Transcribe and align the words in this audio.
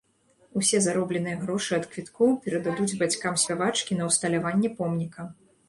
Усе 0.59 0.79
заробленыя 0.85 1.37
грошы 1.41 1.75
ад 1.79 1.85
квіткоў 1.91 2.33
перададуць 2.47 2.97
бацькам 3.03 3.39
спявачкі 3.45 4.01
на 4.01 4.11
ўсталяванне 4.11 4.75
помніка. 4.81 5.31